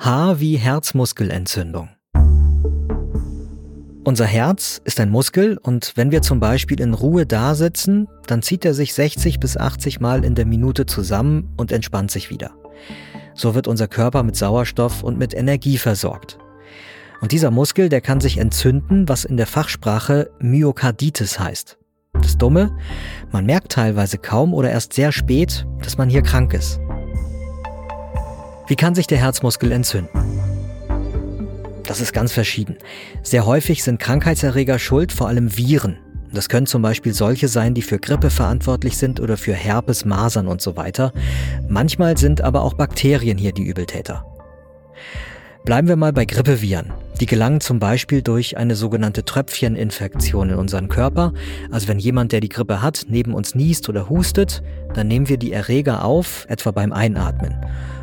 H 0.00 0.38
wie 0.38 0.56
Herzmuskelentzündung. 0.56 1.88
Unser 4.04 4.26
Herz 4.26 4.80
ist 4.84 5.00
ein 5.00 5.10
Muskel 5.10 5.58
und 5.58 5.92
wenn 5.96 6.12
wir 6.12 6.22
zum 6.22 6.38
Beispiel 6.38 6.80
in 6.80 6.94
Ruhe 6.94 7.26
da 7.26 7.56
sitzen, 7.56 8.06
dann 8.28 8.40
zieht 8.40 8.64
er 8.64 8.74
sich 8.74 8.94
60 8.94 9.40
bis 9.40 9.56
80 9.56 9.98
Mal 9.98 10.24
in 10.24 10.36
der 10.36 10.46
Minute 10.46 10.86
zusammen 10.86 11.52
und 11.56 11.72
entspannt 11.72 12.12
sich 12.12 12.30
wieder. 12.30 12.52
So 13.34 13.56
wird 13.56 13.66
unser 13.66 13.88
Körper 13.88 14.22
mit 14.22 14.36
Sauerstoff 14.36 15.02
und 15.02 15.18
mit 15.18 15.34
Energie 15.34 15.78
versorgt. 15.78 16.38
Und 17.20 17.32
dieser 17.32 17.50
Muskel, 17.50 17.88
der 17.88 18.00
kann 18.00 18.20
sich 18.20 18.38
entzünden, 18.38 19.08
was 19.08 19.24
in 19.24 19.36
der 19.36 19.48
Fachsprache 19.48 20.30
Myokarditis 20.38 21.40
heißt. 21.40 21.76
Das 22.12 22.38
Dumme, 22.38 22.70
man 23.32 23.46
merkt 23.46 23.72
teilweise 23.72 24.18
kaum 24.18 24.54
oder 24.54 24.70
erst 24.70 24.92
sehr 24.92 25.10
spät, 25.10 25.66
dass 25.82 25.98
man 25.98 26.08
hier 26.08 26.22
krank 26.22 26.54
ist. 26.54 26.78
Wie 28.68 28.76
kann 28.76 28.94
sich 28.94 29.06
der 29.06 29.16
Herzmuskel 29.16 29.72
entzünden? 29.72 30.10
Das 31.84 32.02
ist 32.02 32.12
ganz 32.12 32.32
verschieden. 32.32 32.76
Sehr 33.22 33.46
häufig 33.46 33.82
sind 33.82 33.98
Krankheitserreger 33.98 34.78
schuld, 34.78 35.10
vor 35.10 35.26
allem 35.26 35.56
Viren. 35.56 35.96
Das 36.34 36.50
können 36.50 36.66
zum 36.66 36.82
Beispiel 36.82 37.14
solche 37.14 37.48
sein, 37.48 37.72
die 37.72 37.80
für 37.80 37.98
Grippe 37.98 38.28
verantwortlich 38.28 38.98
sind 38.98 39.20
oder 39.20 39.38
für 39.38 39.54
Herpes, 39.54 40.04
Masern 40.04 40.46
und 40.46 40.60
so 40.60 40.76
weiter. 40.76 41.14
Manchmal 41.66 42.18
sind 42.18 42.42
aber 42.42 42.62
auch 42.62 42.74
Bakterien 42.74 43.38
hier 43.38 43.52
die 43.52 43.64
Übeltäter. 43.64 44.26
Bleiben 45.64 45.88
wir 45.88 45.96
mal 45.96 46.12
bei 46.12 46.26
Grippeviren. 46.26 46.92
Die 47.20 47.26
gelangen 47.26 47.62
zum 47.62 47.78
Beispiel 47.78 48.20
durch 48.20 48.58
eine 48.58 48.76
sogenannte 48.76 49.24
Tröpfcheninfektion 49.24 50.50
in 50.50 50.56
unseren 50.56 50.88
Körper. 50.88 51.32
Also 51.70 51.88
wenn 51.88 51.98
jemand, 51.98 52.32
der 52.32 52.40
die 52.40 52.48
Grippe 52.50 52.82
hat, 52.82 53.06
neben 53.08 53.32
uns 53.32 53.54
niest 53.54 53.88
oder 53.88 54.10
hustet, 54.10 54.62
dann 54.92 55.08
nehmen 55.08 55.30
wir 55.30 55.38
die 55.38 55.52
Erreger 55.52 56.04
auf, 56.04 56.44
etwa 56.50 56.70
beim 56.70 56.92
Einatmen. 56.92 57.54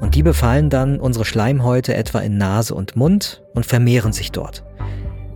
Und 0.00 0.14
die 0.14 0.22
befallen 0.22 0.70
dann 0.70 1.00
unsere 1.00 1.24
Schleimhäute 1.24 1.94
etwa 1.94 2.20
in 2.20 2.38
Nase 2.38 2.74
und 2.74 2.96
Mund 2.96 3.42
und 3.54 3.66
vermehren 3.66 4.12
sich 4.12 4.30
dort. 4.32 4.64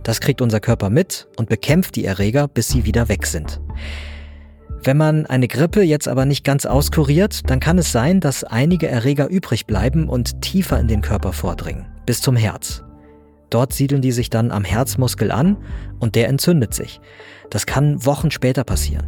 Das 0.03 0.19
kriegt 0.19 0.41
unser 0.41 0.59
Körper 0.59 0.89
mit 0.89 1.27
und 1.37 1.49
bekämpft 1.49 1.95
die 1.95 2.05
Erreger, 2.05 2.47
bis 2.47 2.67
sie 2.67 2.85
wieder 2.85 3.09
weg 3.09 3.25
sind. 3.25 3.61
Wenn 4.83 4.97
man 4.97 5.25
eine 5.25 5.47
Grippe 5.47 5.81
jetzt 5.81 6.09
aber 6.09 6.25
nicht 6.25 6.43
ganz 6.43 6.65
auskuriert, 6.65 7.49
dann 7.49 7.61
kann 7.61 7.77
es 7.77 7.93
sein, 7.93 8.19
dass 8.19 8.43
einige 8.43 8.89
Erreger 8.89 9.29
übrig 9.29 9.65
bleiben 9.65 10.09
und 10.09 10.41
tiefer 10.41 10.77
in 10.77 10.89
den 10.89 11.01
Körper 11.01 11.31
vordringen, 11.31 11.85
bis 12.05 12.21
zum 12.21 12.35
Herz. 12.35 12.83
Dort 13.49 13.71
siedeln 13.71 14.01
die 14.01 14.11
sich 14.11 14.29
dann 14.29 14.51
am 14.51 14.65
Herzmuskel 14.65 15.31
an 15.31 15.57
und 15.99 16.15
der 16.15 16.27
entzündet 16.27 16.73
sich. 16.73 16.99
Das 17.49 17.65
kann 17.65 18.05
Wochen 18.05 18.29
später 18.29 18.65
passieren. 18.65 19.07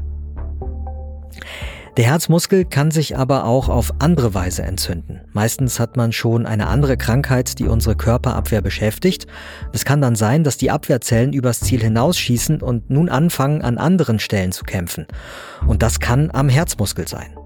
Der 1.98 2.08
Herzmuskel 2.08 2.66
kann 2.66 2.92
sich 2.92 3.18
aber 3.18 3.46
auch 3.46 3.70
auf 3.70 3.94
andere 4.00 4.34
Weise 4.34 4.64
entzünden. 4.64 5.22
Meistens 5.32 5.80
hat 5.80 5.96
man 5.96 6.12
schon 6.12 6.46
eine 6.46 6.68
andere 6.68 6.98
Krankheit, 6.98 7.58
die 7.58 7.68
unsere 7.68 7.96
Körperabwehr 7.96 8.62
beschäftigt. 8.62 9.28
Es 9.72 9.86
kann 9.86 10.02
dann 10.02 10.16
sein, 10.16 10.44
dass 10.44 10.58
die 10.58 10.72
Abwehrzellen 10.72 11.32
übers 11.32 11.62
Ziel 11.62 11.82
hinausschießen 11.82 12.62
und 12.62 12.90
nun 12.90 13.08
anfangen, 13.08 13.62
an 13.62 13.78
anderen 13.78 14.20
Stellen 14.20 14.52
zu 14.52 14.66
kämpfen. 14.66 15.08
Und 15.66 15.84
das 15.84 16.02
kann 16.02 16.32
am 16.32 16.50
Herzmuskel 16.50 17.08
sein. 17.08 17.38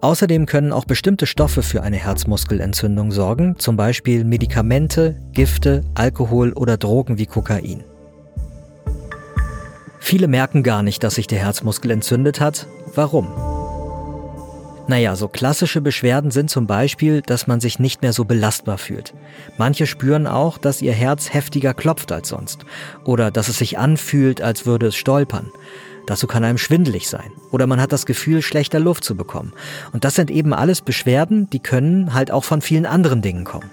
Außerdem 0.00 0.46
können 0.46 0.72
auch 0.72 0.84
bestimmte 0.84 1.26
Stoffe 1.26 1.62
für 1.62 1.82
eine 1.82 1.98
Herzmuskelentzündung 1.98 3.12
sorgen, 3.12 3.56
zum 3.58 3.76
Beispiel 3.76 4.24
Medikamente, 4.24 5.20
Gifte, 5.30 5.84
Alkohol 5.94 6.54
oder 6.54 6.76
Drogen 6.76 7.18
wie 7.18 7.26
Kokain. 7.26 7.84
Viele 10.00 10.26
merken 10.26 10.64
gar 10.64 10.82
nicht, 10.82 11.04
dass 11.04 11.14
sich 11.14 11.28
der 11.28 11.38
Herzmuskel 11.38 11.92
entzündet 11.92 12.40
hat. 12.40 12.66
Warum? 12.96 13.49
Naja, 14.90 15.14
so 15.14 15.28
klassische 15.28 15.80
Beschwerden 15.80 16.32
sind 16.32 16.50
zum 16.50 16.66
Beispiel, 16.66 17.22
dass 17.22 17.46
man 17.46 17.60
sich 17.60 17.78
nicht 17.78 18.02
mehr 18.02 18.12
so 18.12 18.24
belastbar 18.24 18.76
fühlt. 18.76 19.14
Manche 19.56 19.86
spüren 19.86 20.26
auch, 20.26 20.58
dass 20.58 20.82
ihr 20.82 20.92
Herz 20.92 21.32
heftiger 21.32 21.74
klopft 21.74 22.10
als 22.10 22.30
sonst 22.30 22.66
oder 23.04 23.30
dass 23.30 23.46
es 23.46 23.58
sich 23.58 23.78
anfühlt, 23.78 24.42
als 24.42 24.66
würde 24.66 24.88
es 24.88 24.96
stolpern. 24.96 25.52
Dazu 26.08 26.26
kann 26.26 26.42
einem 26.42 26.58
schwindelig 26.58 27.08
sein. 27.08 27.30
Oder 27.52 27.68
man 27.68 27.80
hat 27.80 27.92
das 27.92 28.04
Gefühl, 28.04 28.42
schlechter 28.42 28.80
Luft 28.80 29.04
zu 29.04 29.14
bekommen. 29.14 29.52
Und 29.92 30.02
das 30.02 30.16
sind 30.16 30.28
eben 30.28 30.52
alles 30.52 30.80
Beschwerden, 30.80 31.48
die 31.50 31.60
können 31.60 32.12
halt 32.12 32.32
auch 32.32 32.42
von 32.42 32.60
vielen 32.60 32.84
anderen 32.84 33.22
Dingen 33.22 33.44
kommen. 33.44 33.70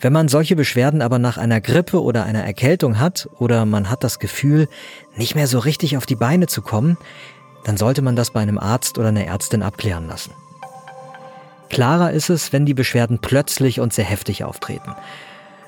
Wenn 0.00 0.14
man 0.14 0.28
solche 0.28 0.56
Beschwerden 0.56 1.02
aber 1.02 1.18
nach 1.18 1.36
einer 1.36 1.60
Grippe 1.60 2.02
oder 2.02 2.24
einer 2.24 2.42
Erkältung 2.42 2.98
hat 2.98 3.28
oder 3.38 3.66
man 3.66 3.90
hat 3.90 4.02
das 4.02 4.18
Gefühl, 4.18 4.68
nicht 5.14 5.34
mehr 5.34 5.46
so 5.46 5.58
richtig 5.58 5.98
auf 5.98 6.06
die 6.06 6.16
Beine 6.16 6.46
zu 6.46 6.62
kommen, 6.62 6.96
dann 7.66 7.76
sollte 7.76 8.00
man 8.00 8.14
das 8.14 8.30
bei 8.30 8.40
einem 8.40 8.58
Arzt 8.58 8.96
oder 8.96 9.08
einer 9.08 9.26
Ärztin 9.26 9.64
abklären 9.64 10.06
lassen. 10.06 10.30
Klarer 11.68 12.12
ist 12.12 12.30
es, 12.30 12.52
wenn 12.52 12.64
die 12.64 12.74
Beschwerden 12.74 13.18
plötzlich 13.18 13.80
und 13.80 13.92
sehr 13.92 14.04
heftig 14.04 14.44
auftreten. 14.44 14.94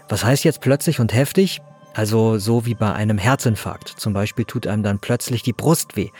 Was 0.08 0.24
heißt 0.24 0.44
jetzt 0.44 0.60
plötzlich 0.60 1.00
und 1.00 1.12
heftig? 1.12 1.60
Also 1.94 2.38
so 2.38 2.64
wie 2.66 2.76
bei 2.76 2.92
einem 2.92 3.18
Herzinfarkt. 3.18 3.88
Zum 3.88 4.12
Beispiel 4.12 4.44
tut 4.44 4.68
einem 4.68 4.84
dann 4.84 5.00
plötzlich 5.00 5.42
die 5.42 5.52
Brust 5.52 5.96
weh. 5.96 6.10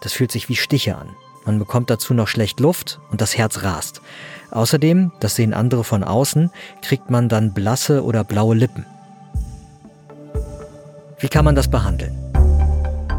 Das 0.00 0.12
fühlt 0.12 0.32
sich 0.32 0.48
wie 0.48 0.56
Stiche 0.56 0.96
an. 0.96 1.10
Man 1.44 1.60
bekommt 1.60 1.88
dazu 1.88 2.14
noch 2.14 2.26
schlecht 2.26 2.58
Luft 2.58 2.98
und 3.12 3.20
das 3.20 3.38
Herz 3.38 3.62
rast. 3.62 4.02
Außerdem, 4.50 5.12
das 5.20 5.36
sehen 5.36 5.54
andere 5.54 5.84
von 5.84 6.02
außen, 6.02 6.50
kriegt 6.82 7.10
man 7.10 7.28
dann 7.28 7.54
blasse 7.54 8.02
oder 8.02 8.24
blaue 8.24 8.56
Lippen. 8.56 8.84
Wie 11.20 11.28
kann 11.28 11.44
man 11.44 11.54
das 11.54 11.70
behandeln? 11.70 12.27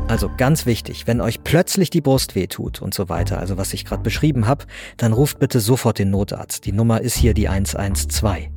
Also 0.10 0.28
ganz 0.36 0.66
wichtig, 0.66 1.06
wenn 1.06 1.22
euch 1.22 1.44
plötzlich 1.44 1.92
die 1.92 2.02
Brust 2.02 2.34
weh 2.34 2.48
tut 2.48 2.82
und 2.82 2.96
so 2.96 3.10
weiter, 3.10 3.38
also 3.38 3.58
was 3.58 3.74
ich 3.74 3.86
gerade 3.86 4.02
beschrieben 4.02 4.48
habe, 4.48 4.66
dann 4.98 5.14
ruft 5.14 5.38
bitte 5.38 5.60
sofort 5.60 6.00
den 6.00 6.10
Notarzt. 6.10 6.66
Die 6.66 6.72
Nummer 6.72 7.02
ist 7.02 7.16
hier 7.16 7.36
die 7.36 7.48
112. 7.48 8.50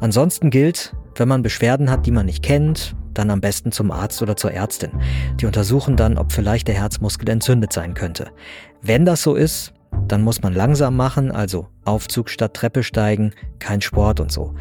Ansonsten 0.00 0.48
gilt, 0.48 0.94
wenn 1.16 1.26
man 1.26 1.42
Beschwerden 1.42 1.90
hat, 1.90 2.06
die 2.06 2.12
man 2.12 2.26
nicht 2.26 2.44
kennt, 2.44 2.94
dann 3.14 3.30
am 3.30 3.40
besten 3.40 3.72
zum 3.72 3.90
Arzt 3.90 4.22
oder 4.22 4.36
zur 4.36 4.52
Ärztin. 4.52 4.92
Die 5.40 5.46
untersuchen 5.46 5.96
dann, 5.96 6.18
ob 6.18 6.30
vielleicht 6.30 6.68
der 6.68 6.76
Herzmuskel 6.76 7.28
entzündet 7.30 7.72
sein 7.72 7.94
könnte. 7.94 8.28
Wenn 8.80 9.04
das 9.04 9.24
so 9.24 9.34
ist, 9.34 9.72
dann 10.06 10.22
muss 10.22 10.40
man 10.40 10.54
langsam 10.54 10.94
machen, 10.94 11.32
also 11.32 11.66
Aufzug 11.84 12.30
statt 12.30 12.54
Treppe 12.54 12.84
steigen, 12.84 13.32
kein 13.58 13.80
Sport 13.80 14.20
und 14.20 14.30
so. 14.30 14.54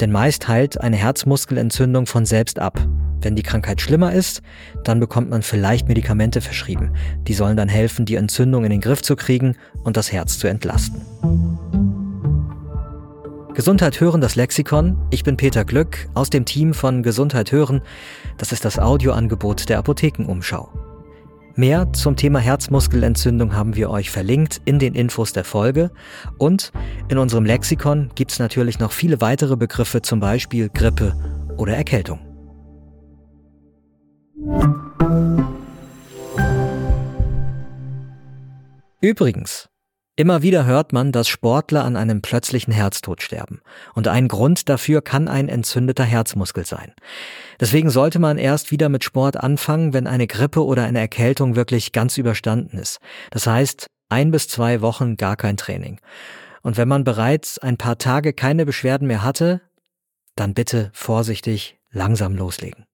Denn 0.00 0.12
meist 0.12 0.48
heilt 0.48 0.80
eine 0.80 0.96
Herzmuskelentzündung 0.96 2.06
von 2.06 2.24
selbst 2.24 2.58
ab. 2.58 2.80
Wenn 3.20 3.36
die 3.36 3.42
Krankheit 3.42 3.80
schlimmer 3.80 4.12
ist, 4.12 4.42
dann 4.84 5.00
bekommt 5.00 5.30
man 5.30 5.42
vielleicht 5.42 5.88
Medikamente 5.88 6.40
verschrieben. 6.40 6.92
Die 7.26 7.34
sollen 7.34 7.56
dann 7.56 7.68
helfen, 7.68 8.04
die 8.04 8.14
Entzündung 8.14 8.64
in 8.64 8.70
den 8.70 8.80
Griff 8.80 9.02
zu 9.02 9.16
kriegen 9.16 9.56
und 9.82 9.96
das 9.96 10.12
Herz 10.12 10.38
zu 10.38 10.46
entlasten. 10.46 11.00
Gesundheit 13.54 14.00
hören, 14.00 14.20
das 14.20 14.36
Lexikon. 14.36 14.96
Ich 15.10 15.24
bin 15.24 15.36
Peter 15.36 15.64
Glück 15.64 16.08
aus 16.14 16.30
dem 16.30 16.44
Team 16.44 16.74
von 16.74 17.02
Gesundheit 17.02 17.50
hören. 17.50 17.82
Das 18.36 18.52
ist 18.52 18.64
das 18.64 18.78
Audioangebot 18.78 19.68
der 19.68 19.78
Apothekenumschau. 19.78 20.70
Mehr 21.56 21.92
zum 21.92 22.14
Thema 22.14 22.38
Herzmuskelentzündung 22.38 23.56
haben 23.56 23.74
wir 23.74 23.90
euch 23.90 24.12
verlinkt 24.12 24.60
in 24.64 24.78
den 24.78 24.94
Infos 24.94 25.32
der 25.32 25.42
Folge. 25.42 25.90
Und 26.38 26.70
in 27.08 27.18
unserem 27.18 27.44
Lexikon 27.44 28.12
gibt 28.14 28.30
es 28.30 28.38
natürlich 28.38 28.78
noch 28.78 28.92
viele 28.92 29.20
weitere 29.20 29.56
Begriffe, 29.56 30.02
zum 30.02 30.20
Beispiel 30.20 30.68
Grippe 30.68 31.16
oder 31.56 31.76
Erkältung. 31.76 32.27
Übrigens, 39.00 39.68
Immer 40.18 40.42
wieder 40.42 40.66
hört 40.66 40.92
man, 40.92 41.12
dass 41.12 41.28
Sportler 41.28 41.84
an 41.84 41.94
einem 41.94 42.22
plötzlichen 42.22 42.72
Herztod 42.72 43.22
sterben. 43.22 43.60
Und 43.94 44.08
ein 44.08 44.26
Grund 44.26 44.68
dafür 44.68 45.00
kann 45.00 45.28
ein 45.28 45.48
entzündeter 45.48 46.02
Herzmuskel 46.02 46.66
sein. 46.66 46.92
Deswegen 47.60 47.88
sollte 47.88 48.18
man 48.18 48.36
erst 48.36 48.72
wieder 48.72 48.88
mit 48.88 49.04
Sport 49.04 49.36
anfangen, 49.36 49.92
wenn 49.92 50.08
eine 50.08 50.26
Grippe 50.26 50.64
oder 50.64 50.82
eine 50.82 50.98
Erkältung 50.98 51.54
wirklich 51.54 51.92
ganz 51.92 52.18
überstanden 52.18 52.78
ist. 52.78 52.98
Das 53.30 53.46
heißt, 53.46 53.86
ein 54.08 54.32
bis 54.32 54.48
zwei 54.48 54.80
Wochen 54.80 55.16
gar 55.16 55.36
kein 55.36 55.56
Training. 55.56 56.00
Und 56.62 56.76
wenn 56.76 56.88
man 56.88 57.04
bereits 57.04 57.60
ein 57.60 57.76
paar 57.76 57.98
Tage 57.98 58.32
keine 58.32 58.66
Beschwerden 58.66 59.06
mehr 59.06 59.22
hatte, 59.22 59.60
dann 60.34 60.52
bitte 60.52 60.90
vorsichtig 60.94 61.78
langsam 61.92 62.34
loslegen. 62.34 62.87